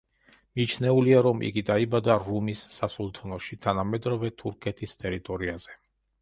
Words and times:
მიჩნეულია, 0.59 1.19
რომ 1.27 1.43
იგი 1.49 1.63
დაიბადა 1.67 2.15
რუმის 2.23 2.63
სასულთნოში, 2.77 3.59
თანამედროვე 3.67 4.33
თურქეთის 4.43 4.99
ტერიტორიაზე. 5.05 5.79